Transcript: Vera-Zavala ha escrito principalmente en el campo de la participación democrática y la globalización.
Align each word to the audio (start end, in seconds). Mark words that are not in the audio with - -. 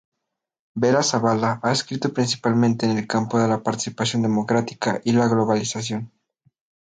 Vera-Zavala 0.73 1.59
ha 1.61 1.71
escrito 1.71 2.11
principalmente 2.11 2.87
en 2.87 2.97
el 2.97 3.05
campo 3.05 3.37
de 3.37 3.47
la 3.47 3.61
participación 3.61 4.23
democrática 4.23 4.99
y 5.03 5.11
la 5.11 5.27
globalización. 5.27 6.11